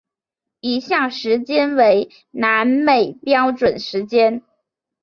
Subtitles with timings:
[0.61, 4.41] 以下时间为南美标准时间。